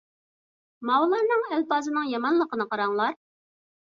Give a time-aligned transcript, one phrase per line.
[0.89, 3.15] ماۋۇلارنىڭ ئەلپازىنىڭ يامانلىقىنى قاراڭلار.